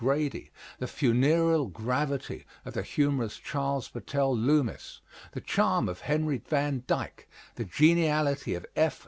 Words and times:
Grady, 0.01 0.49
the 0.79 0.87
funereal 0.87 1.67
gravity 1.67 2.47
of 2.65 2.73
the 2.73 2.81
humorous 2.81 3.37
Charles 3.37 3.87
Battell 3.87 4.35
Loomis, 4.35 4.99
the 5.33 5.41
charm 5.41 5.87
of 5.87 5.99
Henry 6.01 6.39
Van 6.43 6.83
Dyke, 6.87 7.27
the 7.53 7.65
geniality 7.65 8.55
of 8.55 8.65
F. 8.75 8.99